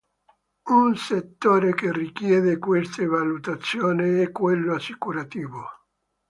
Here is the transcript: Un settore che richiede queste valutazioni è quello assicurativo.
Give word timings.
Un 0.71 0.95
settore 0.97 1.75
che 1.75 1.91
richiede 1.93 2.57
queste 2.57 3.05
valutazioni 3.05 4.21
è 4.21 4.31
quello 4.31 4.73
assicurativo. 4.73 5.63